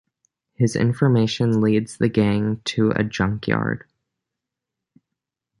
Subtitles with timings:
[0.55, 3.85] His information leads the gang to a junkyard.